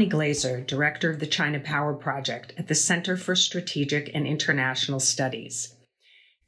[0.00, 4.98] Bonnie Glaser, Director of the China Power Project at the Center for Strategic and International
[4.98, 5.76] Studies.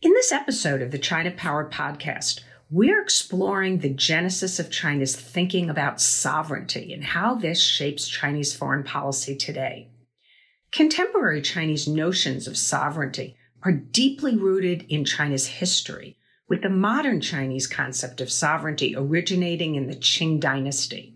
[0.00, 2.40] In this episode of the China Power Podcast,
[2.70, 8.84] we're exploring the genesis of China's thinking about sovereignty and how this shapes Chinese foreign
[8.84, 9.90] policy today.
[10.72, 16.16] Contemporary Chinese notions of sovereignty are deeply rooted in China's history,
[16.48, 21.11] with the modern Chinese concept of sovereignty originating in the Qing dynasty.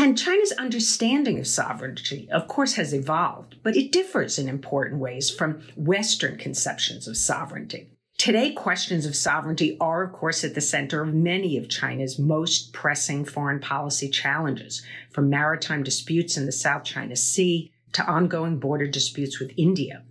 [0.00, 5.28] And China's understanding of sovereignty, of course, has evolved, but it differs in important ways
[5.28, 7.90] from Western conceptions of sovereignty.
[8.16, 12.72] Today, questions of sovereignty are, of course, at the center of many of China's most
[12.72, 14.82] pressing foreign policy challenges,
[15.12, 20.04] from maritime disputes in the South China Sea to ongoing border disputes with India.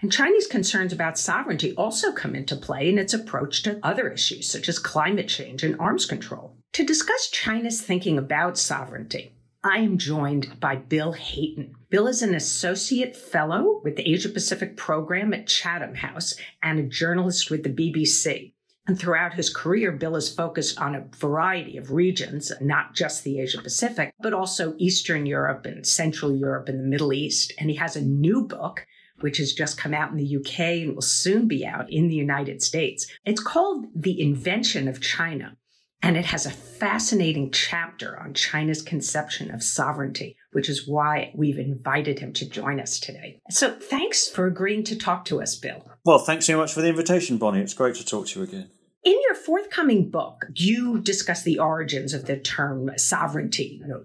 [0.00, 4.48] And Chinese concerns about sovereignty also come into play in its approach to other issues,
[4.48, 6.53] such as climate change and arms control.
[6.74, 9.30] To discuss China's thinking about sovereignty,
[9.62, 11.76] I am joined by Bill Hayton.
[11.88, 16.82] Bill is an associate fellow with the Asia Pacific program at Chatham House and a
[16.82, 18.54] journalist with the BBC.
[18.88, 23.38] And throughout his career, Bill has focused on a variety of regions, not just the
[23.38, 27.52] Asia Pacific, but also Eastern Europe and Central Europe and the Middle East.
[27.56, 28.84] And he has a new book,
[29.20, 32.16] which has just come out in the UK and will soon be out in the
[32.16, 33.06] United States.
[33.24, 35.56] It's called The Invention of China
[36.04, 41.58] and it has a fascinating chapter on China's conception of sovereignty, which is why we've
[41.58, 43.40] invited him to join us today.
[43.48, 45.90] So thanks for agreeing to talk to us, Bill.
[46.04, 47.62] Well, thanks so much for the invitation, Bonnie.
[47.62, 48.70] It's great to talk to you again.
[49.02, 54.02] In your forthcoming book, you discuss the origins of the term sovereignty, you know,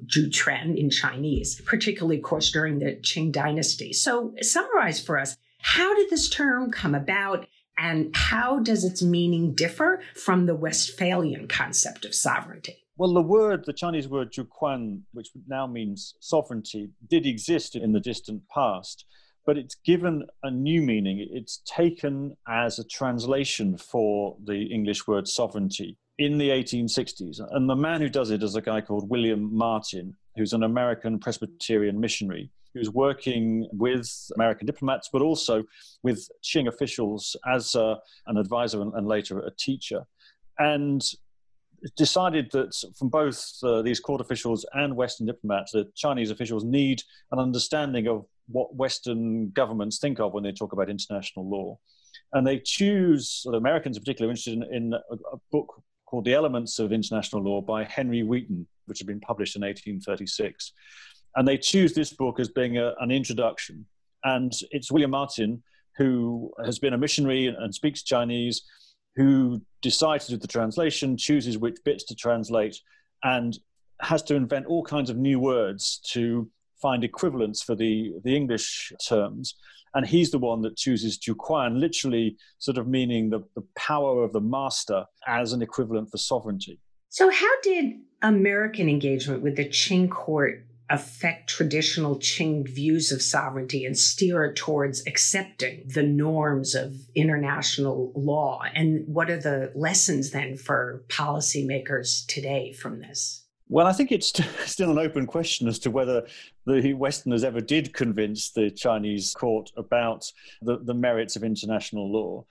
[0.55, 3.92] in Chinese, particularly, of course, during the Qing dynasty.
[3.92, 7.45] So, summarize for us how did this term come about
[7.80, 12.84] and how does its meaning differ from the Westphalian concept of sovereignty?
[12.98, 18.02] Well, the word, the Chinese word Zhuquan, which now means sovereignty, did exist in the
[18.02, 19.06] distant past,
[19.45, 21.26] but it's given a new meaning.
[21.32, 27.39] It's taken as a translation for the English word sovereignty in the 1860s.
[27.52, 31.20] And the man who does it is a guy called William Martin, who's an American
[31.20, 35.64] Presbyterian missionary who's working with American diplomats, but also
[36.04, 37.96] with Qing officials as uh,
[38.28, 40.06] an advisor and, and, later a teacher.
[40.58, 41.02] And
[41.96, 47.02] decided that from both uh, these court officials and Western diplomats, that Chinese officials need
[47.32, 51.78] an understanding of what Western governments think of when they talk about international law.
[52.34, 56.34] And they choose, the Americans in particular, interested in, in a, a book called The
[56.34, 60.74] Elements of International Law by Henry Wheaton, which had been published in 1836.
[61.36, 63.86] And they choose this book as being a, an introduction.
[64.23, 65.64] And it's William Martin,
[65.98, 68.64] who has been a missionary and, and speaks Chinese,
[69.16, 72.78] who decides to do the translation, chooses which bits to translate,
[73.23, 73.58] and
[74.02, 76.50] has to invent all kinds of new words to
[76.82, 79.56] find equivalents for the, the English terms.
[79.94, 84.34] And he's the one that chooses Zhuquan, literally sort of meaning the, the power of
[84.34, 86.80] the master as an equivalent for sovereignty.
[87.10, 93.86] So, how did American engagement with the Qing court affect traditional Qing views of sovereignty
[93.86, 98.61] and steer it towards accepting the norms of international law?
[98.73, 103.45] And what are the lessons then for policymakers today from this?
[103.67, 104.33] Well, I think it's
[104.66, 106.26] still an open question as to whether
[106.66, 112.45] the Westerners ever did convince the Chinese court about the, the merits of international law.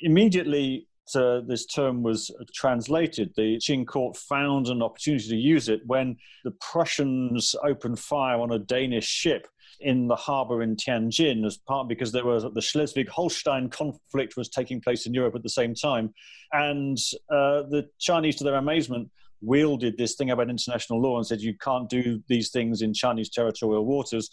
[0.00, 5.80] Immediately uh, this term was translated, the Qing court found an opportunity to use it
[5.86, 9.46] when the Prussians opened fire on a Danish ship
[9.80, 14.80] in the harbor in Tianjin, as part because there was the Schleswig-Holstein conflict was taking
[14.80, 16.12] place in Europe at the same time,
[16.52, 16.96] and
[17.30, 19.10] uh, the Chinese, to their amazement,
[19.42, 23.28] wielded this thing about international law and said you can't do these things in Chinese
[23.28, 24.30] territorial waters.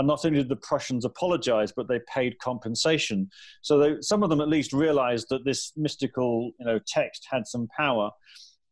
[0.00, 3.28] And not only did the Prussians apologize, but they paid compensation.
[3.60, 7.46] So they, some of them at least realized that this mystical you know, text had
[7.46, 8.10] some power.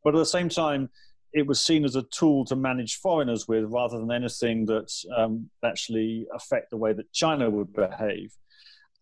[0.02, 0.88] But at the same time,
[1.34, 5.50] it was seen as a tool to manage foreigners with rather than anything that um,
[5.62, 8.32] actually affect the way that China would behave.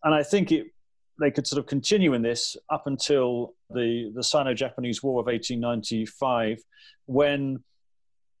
[0.03, 0.67] And I think it,
[1.21, 5.27] they could sort of continue in this up until the, the Sino Japanese War of
[5.27, 6.57] 1895,
[7.05, 7.63] when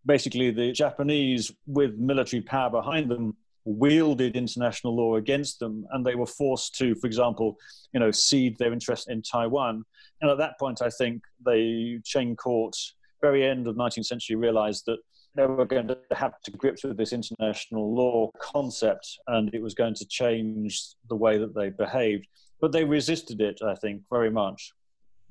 [0.05, 6.15] basically the Japanese, with military power behind them, wielded international law against them, and they
[6.15, 7.57] were forced to, for example,
[7.93, 9.83] you know, cede their interest in Taiwan.
[10.21, 12.75] And at that point, I think the Qing court,
[13.21, 14.99] very end of the 19th century, realized that
[15.35, 19.73] they were going to have to grips with this international law concept, and it was
[19.73, 22.25] going to change the way that they behaved.
[22.61, 24.71] But they resisted it, I think, very much.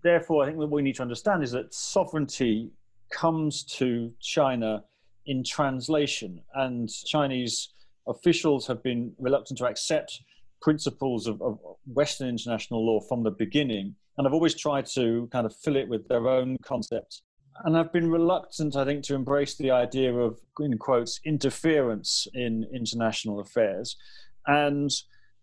[0.02, 2.70] Therefore, I think what we need to understand is that sovereignty
[3.10, 4.84] comes to China
[5.24, 7.70] in translation, and Chinese
[8.06, 10.20] officials have been reluctant to accept
[10.62, 11.58] principles of, of,
[11.92, 15.88] Western international law from the beginning, and have always tried to kind of fill it
[15.88, 17.22] with their own concepts.
[17.64, 22.66] And I've been reluctant, I think, to embrace the idea of, in quotes, interference in
[22.74, 23.96] international affairs.
[24.46, 24.90] And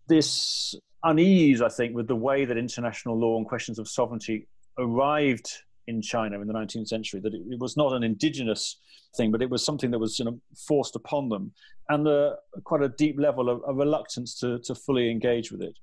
[0.08, 5.50] this unease, I think, with the way that international law and questions of sovereignty arrived
[5.86, 8.78] in China in the 19th century, that it, it was not an indigenous
[9.16, 11.52] thing, but it was something that was you know, forced upon them,
[11.88, 15.78] and a, quite a deep level of reluctance to, to fully engage with it.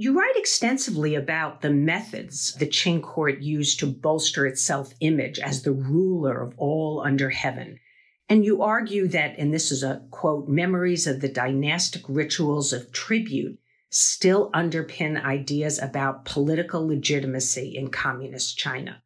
[0.00, 5.40] You write extensively about the methods the Qing court used to bolster its self image
[5.40, 7.80] as the ruler of all under heaven.
[8.28, 12.92] And you argue that, and this is a quote, memories of the dynastic rituals of
[12.92, 13.58] tribute
[13.90, 19.02] still underpin ideas about political legitimacy in communist China.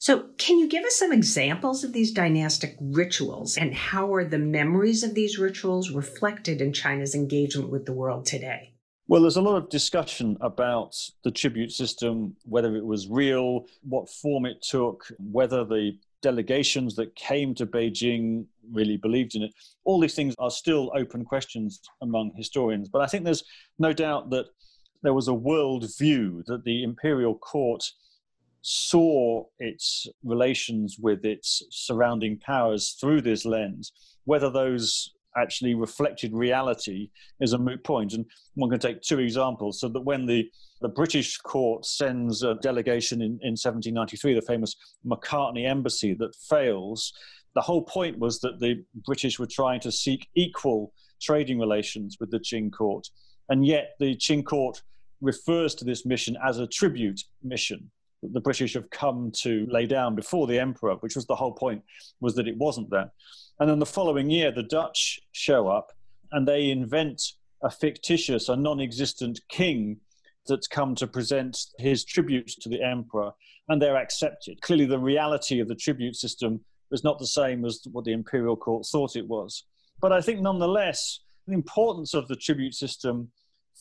[0.00, 4.38] So, can you give us some examples of these dynastic rituals and how are the
[4.38, 8.74] memories of these rituals reflected in China's engagement with the world today?
[9.08, 14.08] Well, there's a lot of discussion about the tribute system, whether it was real, what
[14.08, 19.54] form it took, whether the delegations that came to Beijing really believed in it.
[19.84, 22.88] All these things are still open questions among historians.
[22.88, 23.44] But I think there's
[23.80, 24.46] no doubt that
[25.02, 27.82] there was a world view that the imperial court
[28.62, 33.92] saw its relations with its surrounding powers through this lens.
[34.24, 37.10] Whether those actually reflected reality
[37.40, 38.12] is a moot point.
[38.12, 39.80] And one can take two examples.
[39.80, 40.50] So that when the,
[40.80, 44.76] the British court sends a delegation in, in 1793, the famous
[45.06, 47.12] Macartney Embassy that fails,
[47.54, 52.30] the whole point was that the British were trying to seek equal trading relations with
[52.30, 53.08] the Qing court.
[53.48, 54.82] And yet the Qing court
[55.20, 57.90] refers to this mission as a tribute mission
[58.22, 61.82] the British have come to lay down before the emperor, which was the whole point,
[62.20, 63.10] was that it wasn't there.
[63.60, 65.92] And then the following year, the Dutch show up
[66.32, 67.22] and they invent
[67.62, 69.98] a fictitious, a non existent king
[70.46, 73.32] that's come to present his tributes to the emperor,
[73.68, 74.60] and they're accepted.
[74.62, 76.60] Clearly, the reality of the tribute system
[76.90, 79.64] was not the same as what the imperial court thought it was.
[80.00, 83.30] But I think, nonetheless, the importance of the tribute system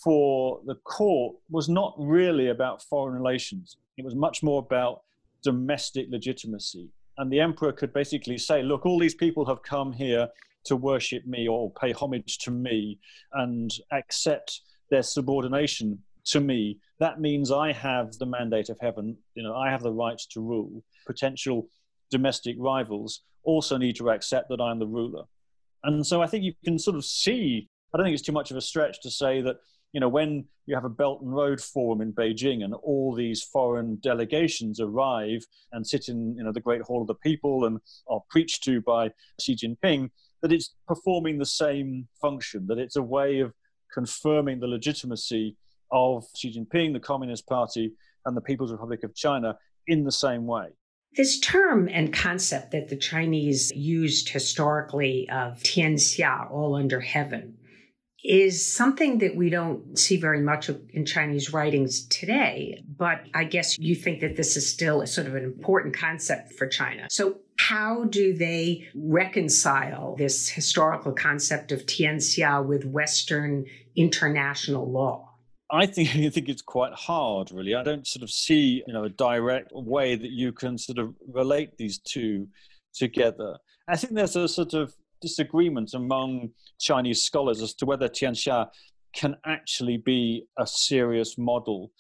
[0.04, 3.78] for the court was not really about foreign relations.
[3.98, 5.02] It was much more about
[5.44, 10.30] domestic legitimacy and the emperor could basically say, look, all these people have come here
[10.66, 13.00] to worship me or pay homage to me
[13.34, 14.62] and accept
[14.92, 16.78] their subordination to me.
[17.00, 19.18] That means I have the mandate of heaven.
[19.34, 20.84] You know, I have the right to rule.
[21.06, 21.70] Potential
[22.12, 25.24] domestic rivals also need to accept that I'm the ruler.
[25.84, 28.52] And so I think you can sort of see, I don't think it's too much
[28.52, 29.58] of a stretch to say that
[29.94, 33.42] you know, when you have a Belt and Road Forum in Beijing and all these
[33.42, 37.80] foreign delegations arrive and sit in, you know, the Great Hall of the People and
[38.08, 40.10] are preached to by Xi Jinping,
[40.42, 43.54] that it's performing the same function, that it's a way of
[43.94, 45.56] confirming the legitimacy
[45.92, 47.94] of Xi Jinping, the Communist Party,
[48.26, 49.58] and the People's Republic of China
[49.88, 50.68] in the same way.
[51.16, 57.58] This term and concept that the Chinese used historically of Tianxia, all under heaven,
[58.24, 62.84] is something that we don't see very much in Chinese writings today.
[62.98, 66.54] But I guess you think that this is still a sort of an important concept
[66.54, 67.08] for China.
[67.10, 75.34] So how do they reconcile this historical concept of Tianxia with Western international law?
[75.70, 77.76] I think I think it's quite hard, really.
[77.76, 81.14] I don't sort of see, you know, a direct way that you can sort of
[81.28, 82.48] relate these two
[82.94, 83.58] together.
[83.88, 88.68] I think there's a sort of disagreement among Chinese scholars as to whether Tianxia
[89.14, 91.92] can actually be a serious model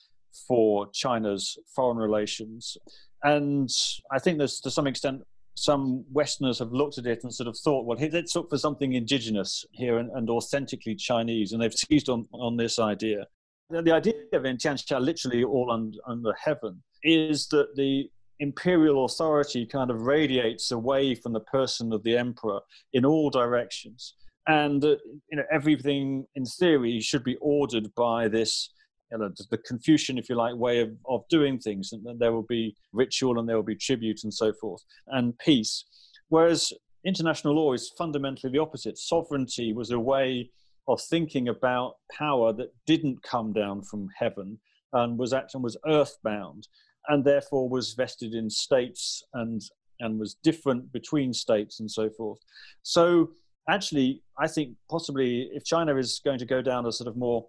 [0.48, 2.78] for China's foreign relations.
[3.24, 3.70] And
[4.12, 5.24] I think there's to some extent
[5.56, 8.94] some Westerners have looked at it and sort of thought, well, let's look for something
[8.94, 13.26] indigenous here and, and authentically Chinese, and they've seized on, on this idea.
[13.72, 18.08] The, idea of Tianxia, literally all under, under heaven, is that the
[18.40, 22.60] imperial authority kind of radiates away from the person of the emperor
[22.94, 24.14] in all directions.
[24.48, 24.96] And uh,
[25.30, 28.70] you know everything in theory should be ordered by this
[29.12, 32.48] you know the confucian if you like way of, of doing things and there will
[32.48, 35.86] be ritual and there will be tribute and so forth and peace.
[36.30, 36.72] Whereas
[37.06, 38.98] international law is fundamentally the opposite.
[38.98, 40.50] Sovereignty was a way
[40.88, 44.60] of thinking about power that didn't come down from heaven
[44.94, 46.68] and was actually was earthbound
[47.08, 49.62] and therefore was vested in states and
[50.00, 52.40] and was different between states and so forth.
[52.84, 53.32] So
[53.68, 57.48] actually, I think possibly if China is going to go down a sort of more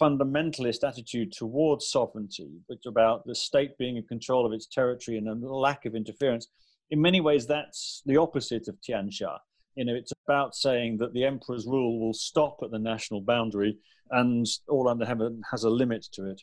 [0.00, 5.28] fundamentalist attitude towards sovereignty, which about the state being in control of its territory and
[5.28, 6.48] a lack of interference,
[6.90, 9.38] in many ways that's the opposite of Tianxia.
[9.76, 13.78] You know, it's about saying that the emperor's rule will stop at the national boundary
[14.10, 16.42] and all under heaven has a limit to it.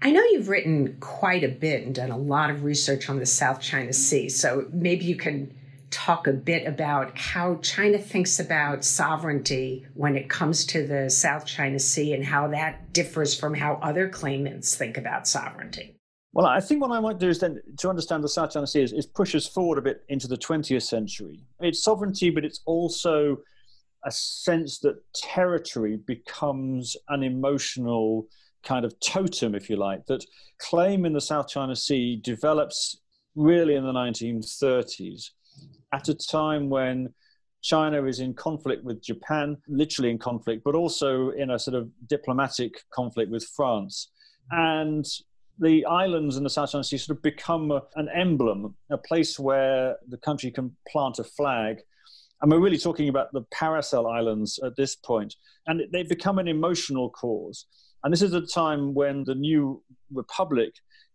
[0.00, 3.26] I know you've written quite a bit and done a lot of research on the
[3.26, 5.52] South China Sea, so maybe you can
[5.90, 11.46] talk a bit about how China thinks about sovereignty when it comes to the South
[11.46, 15.96] China Sea and how that differs from how other claimants think about sovereignty.
[16.32, 18.82] Well, I think what I might do is then to understand the South China Sea
[18.82, 21.40] is, is push us forward a bit into the 20th century.
[21.60, 23.38] It's sovereignty, but it's also
[24.04, 28.28] a sense that territory becomes an emotional
[28.68, 30.24] kind of totem, if you like, that
[30.58, 33.00] claim in the South China Sea develops
[33.34, 35.30] really in the 1930s
[35.94, 37.08] at a time when
[37.62, 41.88] China is in conflict with Japan, literally in conflict, but also in a sort of
[42.06, 44.10] diplomatic conflict with France.
[44.50, 45.04] And
[45.58, 49.38] the islands in the South China Sea sort of become a, an emblem, a place
[49.38, 51.78] where the country can plant a flag.
[52.40, 55.34] And we're really talking about the Paracel Islands at this point.
[55.66, 57.66] And they've become an emotional cause.
[58.04, 60.72] And this is a time when the new republic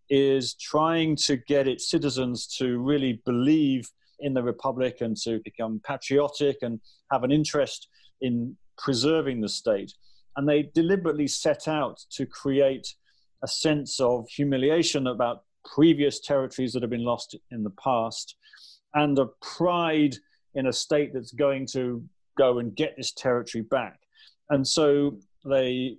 [0.10, 5.82] is trying to get its citizens to really believe in the republic and to become
[5.86, 6.80] patriotic and
[7.12, 7.88] have an interest
[8.22, 9.94] in preserving the state.
[10.36, 12.88] And they deliberately set out to create
[13.44, 18.36] a sense of humiliation about previous territories that have been lost in the past
[18.94, 20.16] and a pride
[20.56, 22.04] in a state that's going to
[22.38, 24.00] go and get this territory back.
[24.50, 25.98] And so they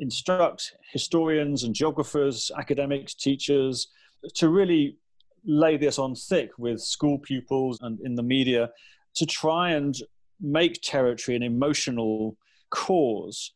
[0.00, 3.88] instruct historians and geographers, academics, teachers
[4.34, 4.96] to really
[5.44, 8.70] lay this on thick with school pupils and in the media
[9.14, 9.96] to try and
[10.40, 12.36] make territory an emotional
[12.70, 13.52] cause.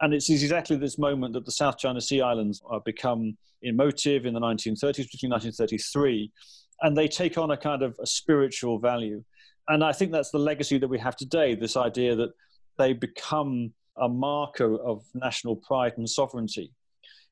[0.00, 4.40] And it's exactly this moment that the South China Sea Islands become emotive in the
[4.40, 6.32] 1930s, between 1933,
[6.80, 9.22] and they take on a kind of a spiritual value.
[9.68, 12.30] And I think that's the legacy that we have today this idea that
[12.78, 13.72] they become
[14.02, 16.72] a marker of national pride and sovereignty.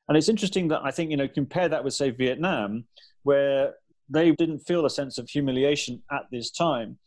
[0.07, 2.85] And it's interesting that I think, you know, compare that with, say, Vietnam,
[3.23, 3.75] where
[4.09, 6.97] they didn't feel a sense of humiliation at this time.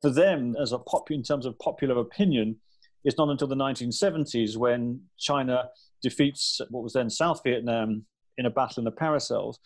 [0.00, 2.56] For them, as a pop, in terms of popular opinion,
[3.04, 5.68] it's not until the 1970s when China
[6.02, 8.04] defeats what was then South Vietnam
[8.36, 9.56] in a battle in the Paracels,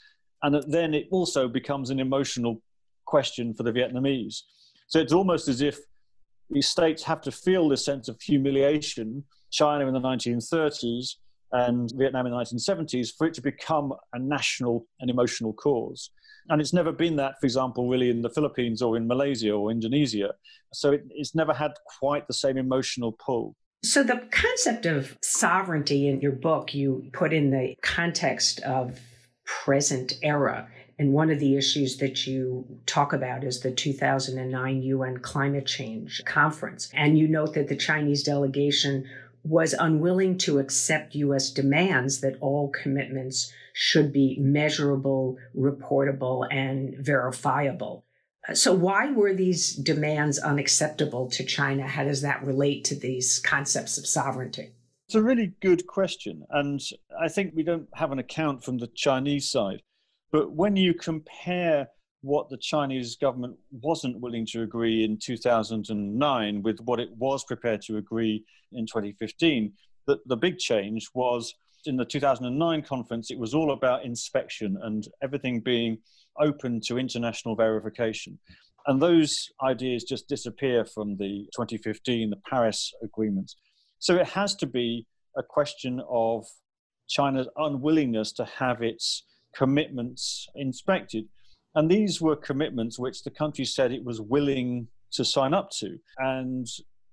[0.42, 2.62] and then it also becomes an emotional
[3.04, 4.42] question for the Vietnamese.
[4.88, 5.78] So it's almost as if
[6.52, 11.16] these states have to feel this sense of humiliation, China in the 1930s
[11.52, 16.10] and Vietnam in the 1970s, for it to become a national and emotional cause.
[16.48, 19.70] And it's never been that, for example, really in the Philippines or in Malaysia or
[19.70, 20.30] Indonesia.
[20.72, 23.54] So it, it's never had quite the same emotional pull.
[23.84, 29.00] So, the concept of sovereignty in your book, you put in the context of
[29.44, 30.68] present era.
[30.98, 36.22] And one of the issues that you talk about is the 2009 UN Climate Change
[36.24, 36.90] Conference.
[36.94, 39.08] And you note that the Chinese delegation
[39.44, 41.50] was unwilling to accept U.S.
[41.50, 48.04] demands that all commitments should be measurable, reportable, and verifiable.
[48.54, 51.86] So, why were these demands unacceptable to China?
[51.86, 54.72] How does that relate to these concepts of sovereignty?
[55.06, 56.44] It's a really good question.
[56.50, 56.80] And
[57.20, 59.82] I think we don't have an account from the Chinese side.
[60.32, 61.88] But when you compare
[62.22, 67.82] what the Chinese government wasn't willing to agree in 2009 with what it was prepared
[67.82, 69.72] to agree in 2015,
[70.06, 75.04] that the big change was in the 2009 conference, it was all about inspection and
[75.22, 75.98] everything being
[76.40, 78.38] open to international verification.
[78.86, 83.56] And those ideas just disappear from the 2015, the Paris agreements.
[83.98, 86.44] So it has to be a question of
[87.08, 91.26] China's unwillingness to have its commitments inspected.
[91.74, 95.98] And these were commitments which the country said it was willing to sign up to.
[96.18, 96.66] And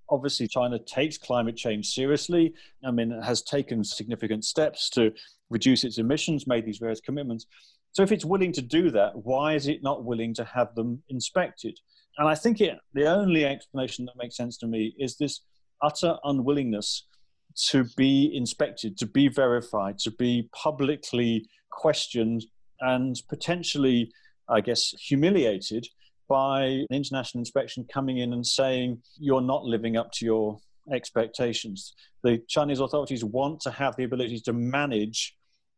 [0.09, 2.53] obviously, China takes climate change seriously.
[2.83, 5.11] I mean, it has taken significant steps to
[5.49, 7.45] reduce its emissions, made these various commitments.
[7.91, 11.01] So, if it's willing to do that, why is it not willing to have them
[11.09, 11.79] inspected?
[12.17, 15.41] And I think it, the only explanation that makes sense to me is this
[15.81, 17.07] utter unwillingness
[17.67, 22.45] to be inspected, to be verified, to be publicly questioned,
[22.79, 24.11] and potentially
[24.49, 25.87] I guess, humiliated
[26.27, 30.59] by an international inspection coming in and saying, you're not living up to your
[30.91, 31.93] expectations.
[32.23, 35.35] The Chinese authorities want to have the ability to manage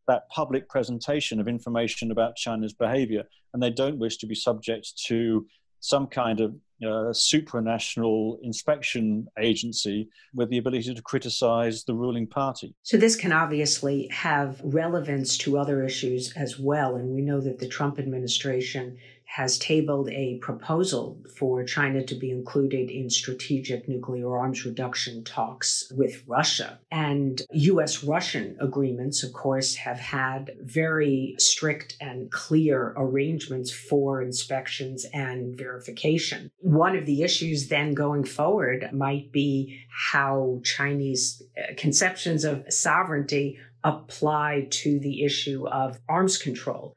[0.08, 3.24] that public presentation of information about China's behavior,
[3.54, 5.46] and they don't wish to be subject to
[5.82, 12.74] some kind of uh, supranational inspection agency with the ability to criticize the ruling party.
[12.82, 16.96] So, this can obviously have relevance to other issues as well.
[16.96, 18.98] And we know that the Trump administration
[19.32, 25.90] has tabled a proposal for China to be included in strategic nuclear arms reduction talks
[25.96, 26.78] with Russia.
[26.92, 35.06] And US Russian agreements, of course, have had very strict and clear arrangements for inspections
[35.14, 36.52] and verification.
[36.58, 39.80] One of the issues then going forward might be
[40.12, 46.96] how Chinese uh, conceptions of sovereignty apply to the issue of arms control.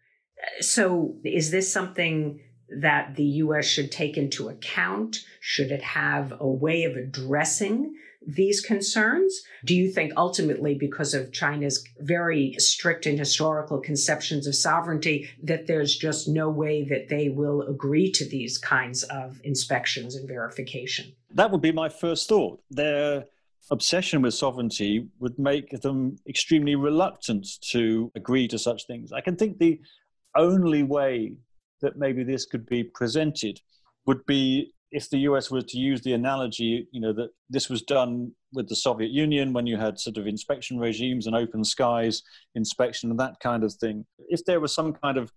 [0.61, 5.19] So, is this something that the US should take into account?
[5.41, 7.95] Should it have a way of addressing
[8.27, 9.43] these concerns?
[9.65, 15.67] Do you think ultimately, because of China's very strict and historical conceptions of sovereignty, that
[15.67, 21.13] there's just no way that they will agree to these kinds of inspections and verification?
[21.35, 22.63] That would be my first thought.
[22.71, 23.27] Their
[23.71, 29.13] obsession with sovereignty would make them extremely reluctant to agree to such things.
[29.13, 29.81] I can think the
[30.37, 31.35] only way
[31.81, 33.61] that maybe this could be presented
[34.07, 37.83] would be if the US were to use the analogy, you know, that this was
[37.83, 42.23] done with the Soviet Union when you had sort of inspection regimes and open skies
[42.55, 44.07] inspection and that kind of thing.
[44.29, 45.33] If there was some kind of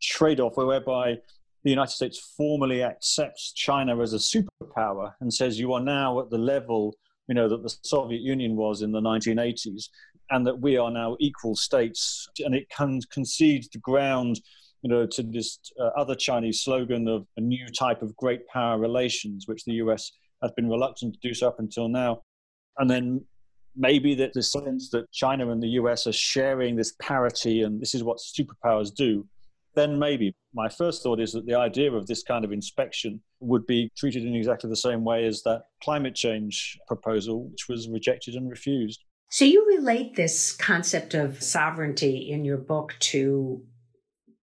[0.00, 1.18] trade off whereby
[1.64, 6.30] the United States formally accepts China as a superpower and says you are now at
[6.30, 6.94] the level
[7.28, 9.88] you know that the Soviet Union was in the 1980s,
[10.30, 14.40] and that we are now equal states, and it can concede the ground,
[14.82, 18.78] you know, to this uh, other Chinese slogan of a new type of great power
[18.78, 20.12] relations, which the U.S.
[20.42, 22.22] has been reluctant to do so up until now,
[22.78, 23.24] and then
[23.76, 27.94] maybe that the sense that China and the US are sharing this parity and this
[27.94, 29.26] is what superpowers do,
[29.74, 30.34] then maybe.
[30.54, 34.24] My first thought is that the idea of this kind of inspection would be treated
[34.24, 39.04] in exactly the same way as that climate change proposal, which was rejected and refused.
[39.30, 43.64] So you relate this concept of sovereignty in your book to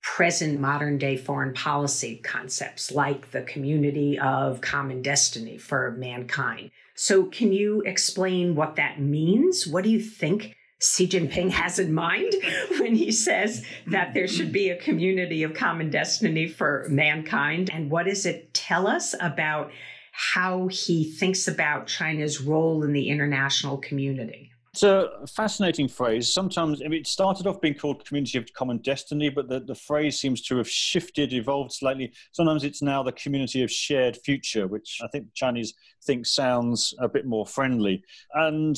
[0.01, 6.71] present modern day foreign policy concepts like the community of common destiny for mankind.
[6.95, 9.65] So, can you explain what that means?
[9.65, 12.33] What do you think Xi Jinping has in mind
[12.79, 17.69] when he says that there should be a community of common destiny for mankind?
[17.71, 19.71] And what does it tell us about
[20.11, 24.51] how he thinks about China's role in the international community?
[24.73, 26.33] It's a fascinating phrase.
[26.33, 29.75] Sometimes I mean, it started off being called Community of Common Destiny, but the, the
[29.75, 32.13] phrase seems to have shifted, evolved slightly.
[32.31, 35.73] Sometimes it's now the Community of Shared Future, which I think Chinese
[36.05, 38.01] think sounds a bit more friendly.
[38.33, 38.77] And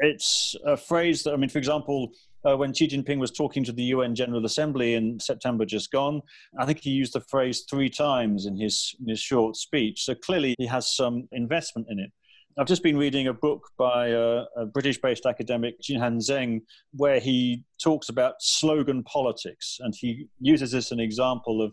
[0.00, 2.10] it's a phrase that, I mean, for example,
[2.44, 6.22] uh, when Xi Jinping was talking to the UN General Assembly in September just gone,
[6.58, 10.04] I think he used the phrase three times in his, in his short speech.
[10.04, 12.10] So clearly he has some investment in it.
[12.58, 17.20] I've just been reading a book by a, a British based academic, Jinghan Zeng, where
[17.20, 19.78] he talks about slogan politics.
[19.80, 21.72] And he uses this as an example of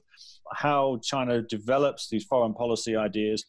[0.53, 3.43] how China develops these foreign policy ideas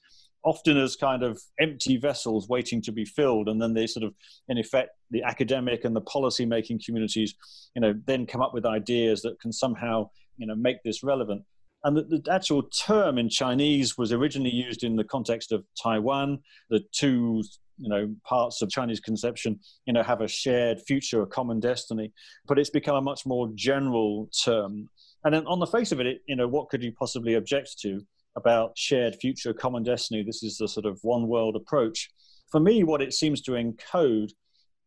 [0.46, 4.14] often as kind of empty vessels waiting to be filled and then they sort of
[4.48, 7.34] in effect the academic and the policy making communities
[7.74, 11.42] you know then come up with ideas that can somehow you know make this relevant.
[11.84, 16.40] And the, the, actual term in chinese was originally used in the context of taiwan.
[16.70, 17.42] The two
[17.78, 22.10] you know parts of chinese conception you know have a shared future a common destiny
[22.46, 24.88] but it's become a much more general term.
[25.24, 27.78] And then on the face of it, it you know what could you possibly object
[27.80, 28.00] to
[28.36, 30.22] about shared future, common destiny.
[30.22, 32.10] This is the sort of one world approach.
[32.50, 34.32] For me, what it seems to encode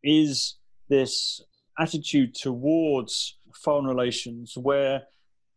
[0.02, 0.56] is
[0.88, 1.42] this
[1.78, 5.02] attitude towards foreign relations where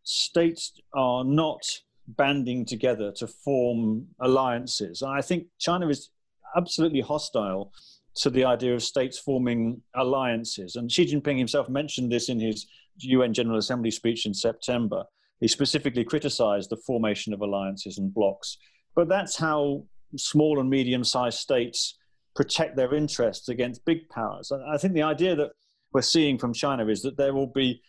[0.02, 1.62] states are not
[2.06, 5.02] banding together to form alliances.
[5.02, 6.10] And I think China is
[6.56, 7.72] absolutely hostile
[8.16, 10.76] to the idea of states forming alliances.
[10.76, 12.66] And Xi Jinping himself mentioned this in his
[12.98, 15.04] UN General Assembly speech in September.
[15.44, 18.56] He specifically criticized the formation of alliances and blocs.
[18.96, 19.84] But that's how
[20.16, 21.98] small and medium sized states
[22.34, 24.50] protect their interests against big powers.
[24.50, 25.50] And I think the idea that
[25.92, 27.82] we're seeing from China is that there will be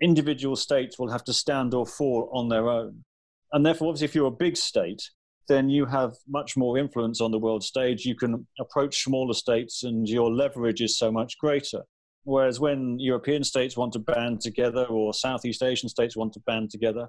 [0.00, 3.04] individual states will have to stand or fall on their own.
[3.52, 5.02] And therefore, obviously, if you're a big state,
[5.46, 8.06] then you have much more influence on the world stage.
[8.06, 11.82] You can approach smaller states, and your leverage is so much greater.
[12.24, 16.70] Whereas when European states want to band together or Southeast Asian states want to band
[16.70, 17.06] together,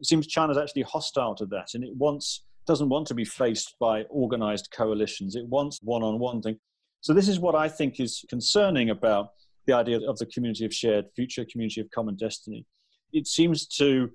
[0.00, 3.76] it seems China's actually hostile to that and it wants doesn't want to be faced
[3.78, 5.36] by organized coalitions.
[5.36, 6.58] It wants one-on-one thing.
[7.02, 9.32] So this is what I think is concerning about
[9.66, 12.64] the idea of the community of shared future, community of common destiny.
[13.12, 14.10] It seems to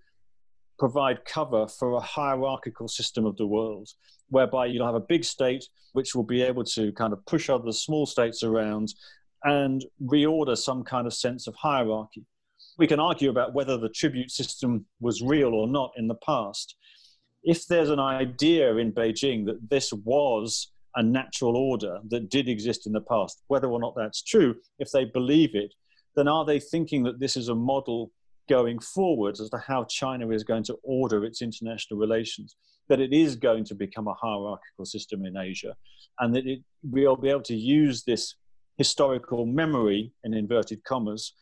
[0.79, 3.89] provide cover for a hierarchical system of the world
[4.29, 7.71] whereby you'll have a big state which will be able to kind of push other
[7.71, 8.93] small states around
[9.43, 12.25] and reorder some kind of sense of hierarchy.
[12.77, 16.75] We can argue about whether the tribute system was real or not in the past.
[17.43, 22.87] If there's an idea in Beijing that this was a natural order that did exist
[22.87, 25.73] in the past, whether or not that's true, if they believe it,
[26.15, 28.11] then are they thinking that this is a model
[28.49, 32.55] going forward as to how China is going to order its international relations?
[32.89, 35.75] That it is going to become a hierarchical system in Asia,
[36.19, 38.35] and that it will be able to use this
[38.79, 41.33] historical memory, in inverted commas,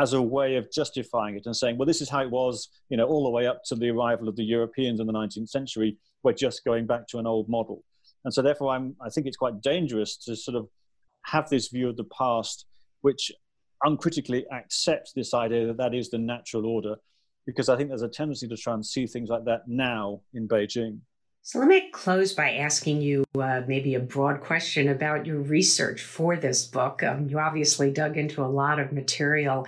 [0.00, 2.96] as a way of justifying it and saying, well, this is how it was, you
[2.96, 5.98] know, all the way up to the arrival of the Europeans in the 19th century.
[6.22, 7.82] We're just going back to an old model.
[8.24, 10.68] And so, therefore, I'm, I think it's quite dangerous to sort of
[11.26, 12.64] have this view of the past,
[13.02, 13.32] which
[13.82, 16.94] uncritically accepts this idea that that is the natural order,
[17.44, 20.46] because I think there's a tendency to try and see things like that now in
[20.46, 21.00] Beijing.
[21.46, 26.00] So let me close by asking you uh, maybe a broad question about your research
[26.00, 27.02] for this book.
[27.02, 29.66] Um, you obviously dug into a lot of material.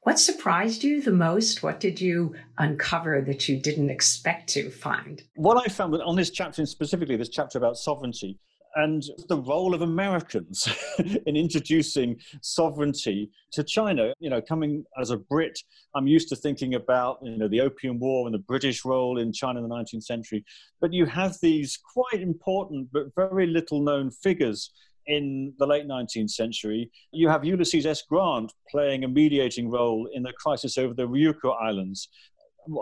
[0.00, 1.62] What surprised you the most?
[1.62, 5.22] What did you uncover that you didn't expect to find?
[5.36, 8.40] What I found on this chapter, and specifically this chapter about sovereignty,
[8.76, 10.68] and the role of Americans
[11.26, 14.14] in introducing sovereignty to China.
[14.18, 15.58] You know, coming as a Brit,
[15.94, 19.32] I'm used to thinking about you know the Opium War and the British role in
[19.32, 20.44] China in the 19th century,
[20.80, 24.72] but you have these quite important but very little known figures
[25.06, 26.90] in the late 19th century.
[27.10, 28.02] You have Ulysses S.
[28.02, 32.08] Grant playing a mediating role in the crisis over the Ryukyu Islands.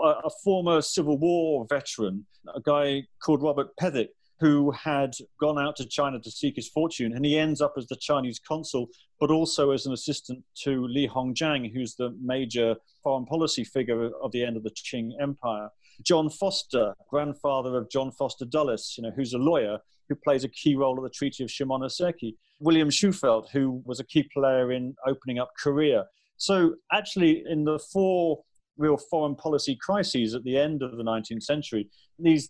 [0.03, 4.09] A former Civil War veteran, a guy called Robert Pethick,
[4.41, 7.85] who had gone out to China to seek his fortune, and he ends up as
[7.85, 13.27] the Chinese consul, but also as an assistant to Li Hongzhang, who's the major foreign
[13.27, 15.69] policy figure of the end of the Qing Empire.
[16.03, 19.77] John Foster, grandfather of John Foster Dulles, you know, who's a lawyer
[20.09, 22.35] who plays a key role at the Treaty of Shimonoseki.
[22.59, 26.05] William Shufeldt, who was a key player in opening up Korea.
[26.37, 28.41] So actually, in the four
[28.75, 32.49] real foreign policy crises at the end of the 19th century, these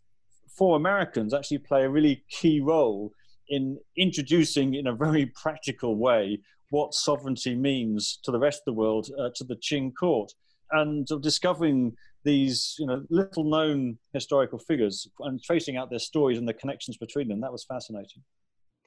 [0.58, 3.12] four Americans actually play a really key role
[3.50, 8.80] in introducing, in a very practical way, what sovereignty means to the rest of the
[8.80, 10.32] world, uh, to the Qing court,
[10.72, 16.38] and of discovering these, you know, little known historical figures and tracing out their stories
[16.38, 17.42] and the connections between them.
[17.42, 18.24] That was fascinating.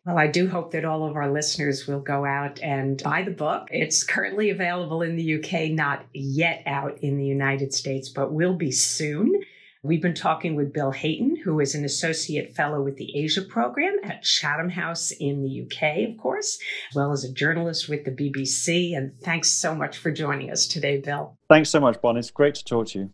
[0.07, 3.31] Well, I do hope that all of our listeners will go out and buy the
[3.31, 3.69] book.
[3.71, 8.55] It's currently available in the UK, not yet out in the United States, but will
[8.55, 9.43] be soon.
[9.85, 13.99] We've been talking with Bill Hayton, who is an associate fellow with the Asia program
[14.03, 18.11] at Chatham House in the UK, of course, as well as a journalist with the
[18.11, 18.97] BBC.
[18.97, 21.37] And thanks so much for joining us today, Bill.
[21.51, 22.17] Thanks so much, Bon.
[22.17, 23.11] It's great to talk to you.